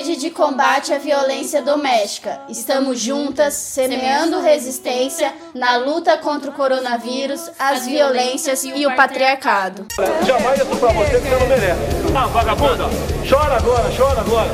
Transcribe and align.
Rede 0.00 0.16
de 0.16 0.30
Combate 0.30 0.94
à 0.94 0.98
Violência 0.98 1.60
Doméstica. 1.60 2.40
Estamos 2.48 2.98
juntas, 2.98 3.52
semeando 3.52 4.40
resistência 4.40 5.30
na 5.54 5.76
luta 5.76 6.16
contra 6.16 6.48
o 6.48 6.54
coronavírus, 6.54 7.50
as 7.58 7.86
violências 7.86 8.64
e 8.64 8.86
o 8.86 8.96
patriarcado. 8.96 9.84
Jamais 10.24 10.58
isso 10.58 10.74
pra 10.76 10.90
você 10.90 11.20
que 11.20 11.28
você 11.28 11.36
não 11.38 11.46
merece. 11.46 11.80
Ah, 12.16 12.26
vagabunda, 12.28 12.84
chora 13.28 13.56
agora, 13.56 13.90
chora 13.94 14.20
agora. 14.22 14.50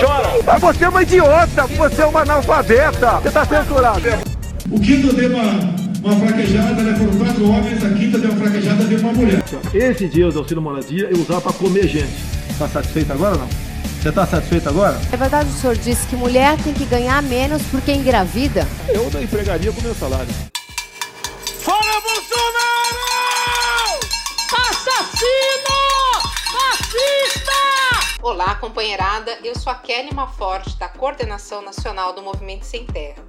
Chora. 0.00 0.28
Mas 0.46 0.60
você 0.62 0.84
é 0.86 0.88
uma 0.88 1.02
idiota, 1.02 1.66
você 1.66 2.00
é 2.00 2.06
uma 2.06 2.22
analfabeta. 2.22 3.20
Você 3.20 3.30
tá 3.30 3.44
censurado. 3.44 4.00
O 4.70 4.80
quinto 4.80 5.12
deu 5.14 5.28
uma, 5.28 6.12
uma 6.14 6.26
fraquejada, 6.26 6.82
né? 6.82 6.96
Foram 6.96 7.18
quatro 7.18 7.50
homens, 7.50 7.84
a 7.84 7.88
quinta 7.90 8.18
deu 8.18 8.30
uma 8.30 8.40
fraquejada, 8.40 8.84
deu 8.84 8.98
uma 9.00 9.12
mulher. 9.12 9.44
Esse 9.74 10.08
dia 10.08 10.30
do 10.30 10.38
auxílio 10.38 10.62
moradia 10.62 11.10
eu 11.10 11.18
usava 11.20 11.42
pra 11.42 11.52
comer 11.52 11.86
gente. 11.86 12.16
Tá 12.58 12.66
satisfeito 12.66 13.12
agora 13.12 13.34
ou 13.34 13.40
não? 13.40 13.65
Você 14.06 14.12
tá 14.12 14.24
satisfeito 14.24 14.68
agora? 14.68 14.96
É 15.12 15.16
verdade, 15.16 15.50
o 15.50 15.52
senhor 15.52 15.74
disse 15.74 16.06
que 16.06 16.14
mulher 16.14 16.56
tem 16.62 16.72
que 16.72 16.84
ganhar 16.84 17.20
menos 17.24 17.60
porque 17.64 17.90
engravida? 17.90 18.64
Eu 18.88 19.10
não 19.10 19.20
empregaria 19.20 19.72
com 19.72 19.80
meu 19.80 19.96
salário. 19.96 20.32
Fora 21.58 22.00
Bolsonaro! 22.00 22.38
Assassino! 24.70 26.22
Fascista! 26.52 28.22
Olá, 28.22 28.54
companheirada. 28.54 29.40
Eu 29.42 29.58
sou 29.58 29.72
a 29.72 29.74
Kelly 29.74 30.14
Maforte, 30.14 30.78
da 30.78 30.88
Coordenação 30.88 31.60
Nacional 31.60 32.12
do 32.12 32.22
Movimento 32.22 32.64
Sem 32.64 32.86
Terra. 32.86 33.24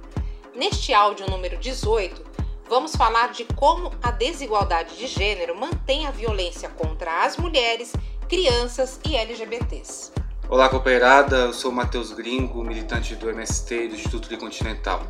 Neste 0.54 0.94
áudio 0.94 1.28
número 1.28 1.56
18, 1.56 2.24
vamos 2.68 2.94
falar 2.94 3.32
de 3.32 3.44
como 3.56 3.90
a 4.00 4.12
desigualdade 4.12 4.96
de 4.96 5.08
gênero 5.08 5.58
mantém 5.58 6.06
a 6.06 6.12
violência 6.12 6.68
contra 6.68 7.24
as 7.24 7.36
mulheres, 7.36 7.92
crianças 8.28 9.00
e 9.04 9.16
LGBTs. 9.16 10.12
Olá, 10.50 10.66
companheirada. 10.70 11.36
Eu 11.40 11.52
sou 11.52 11.70
Matheus 11.70 12.10
Gringo, 12.10 12.64
militante 12.64 13.14
do 13.14 13.28
MST 13.28 13.84
e 13.84 13.88
do 13.88 13.94
Instituto 13.94 14.34
Continental. 14.38 15.02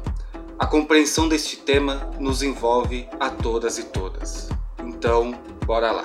A 0.58 0.66
compreensão 0.66 1.28
deste 1.28 1.58
tema 1.58 2.10
nos 2.18 2.42
envolve 2.42 3.08
a 3.20 3.30
todas 3.30 3.78
e 3.78 3.84
todas. 3.84 4.48
Então, 4.80 5.40
bora 5.64 5.92
lá. 5.92 6.04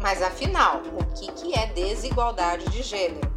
Mas 0.00 0.22
afinal, 0.22 0.82
o 0.84 1.04
que 1.34 1.52
é 1.52 1.66
desigualdade 1.66 2.70
de 2.70 2.84
gênero? 2.84 3.28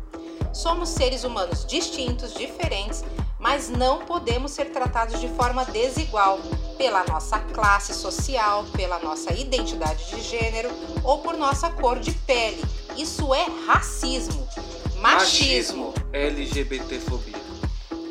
Somos 0.53 0.89
seres 0.89 1.23
humanos 1.23 1.66
distintos, 1.66 2.36
diferentes, 2.36 3.03
mas 3.39 3.70
não 3.70 4.05
podemos 4.05 4.52
ser 4.52 4.66
tratados 4.66 5.20
de 5.20 5.30
forma 5.30 5.66
desigual 5.66 6.39
pela 6.77 7.03
nossa 7.05 7.39
classe 7.39 7.92
social, 7.92 8.66
pela 8.75 8.99
nossa 8.99 9.33
identidade 9.33 10.11
de 10.11 10.22
gênero 10.22 10.70
ou 11.03 11.23
por 11.23 11.36
nossa 11.36 11.72
cor 11.72 11.97
de 11.97 12.11
pele. 12.11 12.64
Isso 12.95 13.33
é 13.33 13.47
racismo 13.66 14.47
machismo, 15.00 15.94
LGBTfobia. 16.12 17.36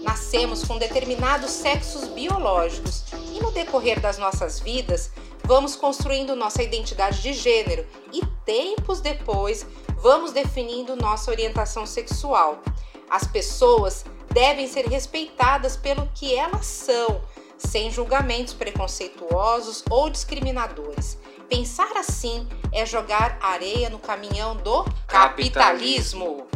Nascemos 0.03 0.65
com 0.65 0.79
determinados 0.79 1.51
sexos 1.51 2.09
biológicos 2.09 3.05
e 3.35 3.41
no 3.41 3.51
decorrer 3.51 4.01
das 4.01 4.19
nossas 4.19 4.61
vidas 4.61 5.11
vamos 5.45 5.75
construindo 5.75 6.37
nossa 6.37 6.63
identidade 6.63 7.21
de 7.21 7.33
gênero 7.33 7.85
e 8.13 8.25
tempos 8.45 9.01
depois 9.01 9.67
vamos 10.01 10.33
definindo 10.33 10.95
nossa 10.97 11.31
orientação 11.31 11.85
sexual. 11.85 12.63
As 13.11 13.27
pessoas 13.27 14.05
devem 14.33 14.69
ser 14.69 14.87
respeitadas 14.87 15.77
pelo 15.77 16.09
que 16.15 16.35
elas 16.35 16.67
são, 16.67 17.21
sem 17.59 17.91
julgamentos 17.91 18.55
preconceituosos 18.55 19.83
ou 19.91 20.09
discriminadores. 20.09 21.19
Pensar 21.49 21.97
assim 21.97 22.47
é 22.73 22.85
jogar 22.85 23.39
areia 23.41 23.89
no 23.89 23.99
caminhão 23.99 24.57
do 24.57 24.85
capitalismo. 25.07 26.47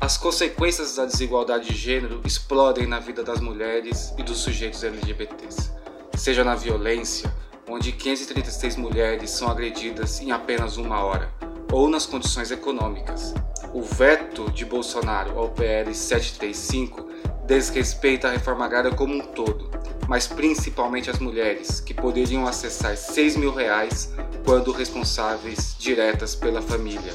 As 0.00 0.16
consequências 0.16 0.96
da 0.96 1.04
desigualdade 1.04 1.68
de 1.68 1.76
gênero 1.76 2.22
explodem 2.24 2.86
na 2.86 2.98
vida 2.98 3.22
das 3.22 3.38
mulheres 3.38 4.14
e 4.16 4.22
dos 4.22 4.38
sujeitos 4.38 4.82
LGBTs, 4.82 5.70
seja 6.16 6.42
na 6.42 6.54
violência, 6.54 7.30
onde 7.68 7.92
536 7.92 8.76
mulheres 8.76 9.30
são 9.30 9.50
agredidas 9.50 10.18
em 10.22 10.32
apenas 10.32 10.78
uma 10.78 11.04
hora, 11.04 11.30
ou 11.70 11.86
nas 11.86 12.06
condições 12.06 12.50
econômicas. 12.50 13.34
O 13.74 13.82
veto 13.82 14.50
de 14.50 14.64
Bolsonaro 14.64 15.38
ao 15.38 15.50
PL 15.50 15.94
735 15.94 17.06
desrespeita 17.46 18.28
a 18.28 18.32
reforma 18.32 18.64
agrária 18.64 18.90
como 18.90 19.14
um 19.14 19.20
todo, 19.20 19.70
mas 20.08 20.26
principalmente 20.26 21.10
as 21.10 21.18
mulheres, 21.18 21.78
que 21.78 21.92
poderiam 21.92 22.46
acessar 22.46 22.96
6 22.96 23.36
mil 23.36 23.54
reais 23.54 24.10
quando 24.46 24.72
responsáveis 24.72 25.76
diretas 25.78 26.34
pela 26.34 26.62
família. 26.62 27.14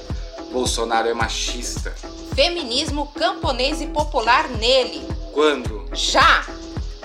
Bolsonaro 0.51 1.09
é 1.09 1.13
machista, 1.13 1.93
Feminismo 2.35 3.07
camponês 3.13 3.79
e 3.79 3.87
popular 3.87 4.49
nele. 4.49 5.07
Quando? 5.33 5.87
Já! 5.93 6.45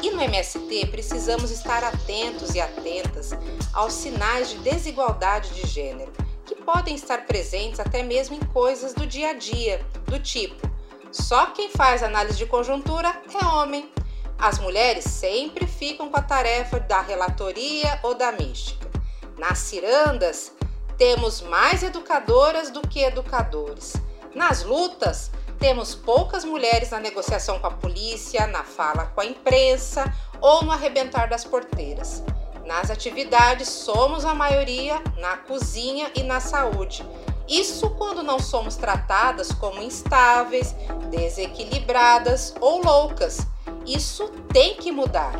E 0.02 0.10
no 0.10 0.20
MST 0.20 0.88
precisamos 0.88 1.52
estar 1.52 1.84
atentos 1.84 2.56
e 2.56 2.60
atentas 2.60 3.30
aos 3.72 3.92
sinais 3.92 4.50
de 4.50 4.58
desigualdade 4.58 5.54
de 5.54 5.68
gênero, 5.68 6.10
que 6.44 6.56
podem 6.56 6.96
estar 6.96 7.26
presentes 7.26 7.78
até 7.78 8.02
mesmo 8.02 8.34
em 8.34 8.40
coisas 8.40 8.92
do 8.92 9.06
dia 9.06 9.30
a 9.30 9.32
dia, 9.34 9.86
do 10.06 10.18
tipo: 10.18 10.68
só 11.12 11.46
quem 11.46 11.70
faz 11.70 12.02
análise 12.02 12.36
de 12.36 12.46
conjuntura 12.46 13.14
é 13.32 13.44
homem. 13.54 13.88
As 14.36 14.58
mulheres 14.58 15.04
sempre 15.04 15.64
ficam 15.64 16.10
com 16.10 16.16
a 16.16 16.22
tarefa 16.22 16.80
da 16.80 17.02
relatoria 17.02 18.00
ou 18.02 18.16
da 18.16 18.32
mística. 18.32 18.90
Nas 19.38 19.58
cirandas, 19.58 20.52
temos 20.98 21.40
mais 21.40 21.84
educadoras 21.84 22.68
do 22.72 22.80
que 22.80 22.98
educadores. 22.98 23.92
Nas 24.34 24.62
lutas, 24.62 25.30
temos 25.58 25.94
poucas 25.94 26.44
mulheres 26.44 26.90
na 26.90 27.00
negociação 27.00 27.58
com 27.58 27.66
a 27.66 27.70
polícia, 27.70 28.46
na 28.46 28.62
fala 28.62 29.06
com 29.06 29.20
a 29.20 29.26
imprensa 29.26 30.12
ou 30.40 30.64
no 30.64 30.70
arrebentar 30.70 31.28
das 31.28 31.44
porteiras. 31.44 32.22
Nas 32.64 32.90
atividades, 32.90 33.68
somos 33.68 34.24
a 34.24 34.34
maioria 34.34 35.02
na 35.18 35.36
cozinha 35.36 36.10
e 36.14 36.22
na 36.22 36.38
saúde. 36.38 37.04
Isso 37.48 37.90
quando 37.90 38.22
não 38.22 38.38
somos 38.38 38.76
tratadas 38.76 39.50
como 39.50 39.82
instáveis, 39.82 40.74
desequilibradas 41.10 42.54
ou 42.60 42.80
loucas. 42.82 43.46
Isso 43.84 44.28
tem 44.52 44.76
que 44.76 44.92
mudar. 44.92 45.32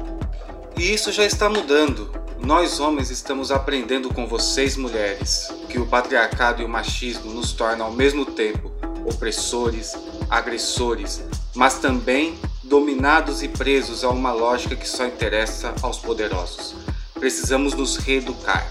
E 0.77 0.93
isso 0.93 1.13
já 1.13 1.25
está 1.25 1.49
mudando. 1.49 2.11
Nós 2.41 2.81
homens 2.81 3.11
estamos 3.11 3.53
aprendendo 3.53 4.13
com 4.13 4.27
vocês, 4.27 4.77
mulheres, 4.77 5.55
que 5.69 5.79
o 5.79 5.87
patriarcado 5.87 6.63
e 6.63 6.65
o 6.65 6.69
machismo 6.69 7.33
nos 7.33 7.53
tornam 7.53 7.87
ao 7.87 7.93
mesmo 7.93 8.25
tempo 8.25 8.70
opressores, 9.05 9.97
agressores, 10.29 11.23
mas 11.55 11.79
também 11.79 12.39
dominados 12.63 13.43
e 13.43 13.49
presos 13.49 14.05
a 14.05 14.11
uma 14.11 14.33
lógica 14.33 14.77
que 14.77 14.89
só 14.89 15.07
interessa 15.07 15.75
aos 15.83 15.99
poderosos. 15.99 16.75
Precisamos 17.15 17.75
nos 17.75 17.97
reeducar. 17.97 18.71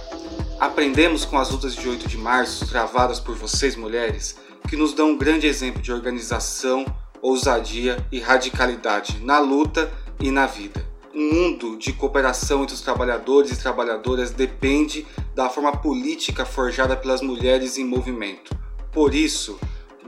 Aprendemos 0.59 1.25
com 1.25 1.37
as 1.37 1.49
lutas 1.49 1.75
de 1.75 1.87
8 1.87 2.07
de 2.07 2.17
março, 2.17 2.67
travadas 2.67 3.19
por 3.19 3.35
vocês 3.35 3.75
mulheres, 3.75 4.37
que 4.67 4.75
nos 4.75 4.93
dão 4.93 5.11
um 5.11 5.17
grande 5.17 5.47
exemplo 5.47 5.81
de 5.81 5.91
organização, 5.91 6.85
ousadia 7.21 8.05
e 8.11 8.19
radicalidade 8.19 9.19
na 9.23 9.39
luta 9.39 9.91
e 10.19 10.31
na 10.31 10.45
vida. 10.45 10.85
Um 11.13 11.33
mundo 11.33 11.77
de 11.77 11.91
cooperação 11.91 12.63
entre 12.63 12.75
os 12.75 12.81
trabalhadores 12.81 13.51
e 13.51 13.59
trabalhadoras 13.59 14.31
depende 14.31 15.05
da 15.33 15.49
forma 15.49 15.75
política 15.75 16.45
forjada 16.45 16.95
pelas 16.95 17.21
mulheres 17.21 17.77
em 17.77 17.83
movimento. 17.83 18.55
Por 18.91 19.13
isso, 19.13 19.59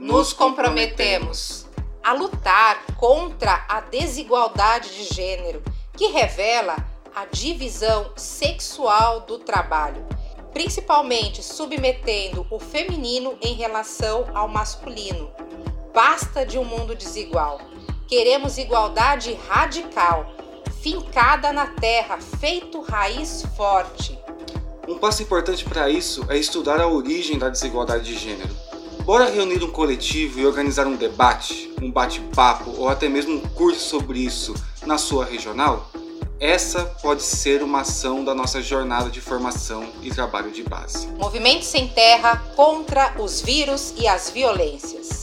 nos 0.02 0.32
comprometemos 0.32 1.64
a 2.02 2.12
lutar 2.12 2.84
contra 2.96 3.64
a 3.68 3.80
desigualdade 3.82 4.90
de 4.96 5.14
gênero 5.14 5.62
que 5.96 6.08
revela 6.08 6.74
a 7.14 7.24
divisão 7.26 8.10
sexual 8.16 9.20
do 9.20 9.38
trabalho, 9.38 10.04
principalmente 10.52 11.40
submetendo 11.40 12.44
o 12.50 12.58
feminino 12.58 13.38
em 13.40 13.54
relação 13.54 14.26
ao 14.34 14.48
masculino. 14.48 15.30
Basta 15.94 16.44
de 16.44 16.58
um 16.58 16.64
mundo 16.64 16.96
desigual. 16.96 17.60
Queremos 18.08 18.58
igualdade 18.58 19.38
radical, 19.48 20.26
fincada 20.82 21.52
na 21.52 21.66
terra, 21.66 22.18
feito 22.40 22.80
raiz 22.80 23.44
forte. 23.56 24.18
Um 24.88 24.98
passo 24.98 25.22
importante 25.22 25.64
para 25.64 25.88
isso 25.88 26.26
é 26.28 26.36
estudar 26.36 26.80
a 26.80 26.88
origem 26.88 27.38
da 27.38 27.48
desigualdade 27.48 28.02
de 28.02 28.18
gênero 28.18 28.71
Bora 29.04 29.28
reunir 29.28 29.64
um 29.64 29.70
coletivo 29.70 30.38
e 30.38 30.46
organizar 30.46 30.86
um 30.86 30.94
debate, 30.94 31.74
um 31.82 31.90
bate-papo 31.90 32.70
ou 32.78 32.88
até 32.88 33.08
mesmo 33.08 33.34
um 33.34 33.40
curso 33.40 33.80
sobre 33.80 34.20
isso 34.20 34.54
na 34.86 34.96
sua 34.96 35.24
regional? 35.24 35.90
Essa 36.38 36.84
pode 37.02 37.22
ser 37.22 37.64
uma 37.64 37.80
ação 37.80 38.24
da 38.24 38.32
nossa 38.32 38.62
jornada 38.62 39.10
de 39.10 39.20
formação 39.20 39.88
e 40.02 40.10
trabalho 40.10 40.52
de 40.52 40.62
base. 40.62 41.08
Movimento 41.18 41.64
Sem 41.64 41.88
Terra 41.88 42.36
contra 42.54 43.14
os 43.20 43.40
vírus 43.40 43.92
e 43.96 44.06
as 44.06 44.30
violências. 44.30 45.21